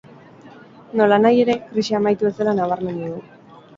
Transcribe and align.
Nolanahi 1.01 1.43
ere, 1.43 1.57
krisia 1.67 1.99
amaitu 1.99 2.31
ez 2.31 2.33
dela 2.41 2.57
nabarmendu 2.61 3.11
du. 3.15 3.21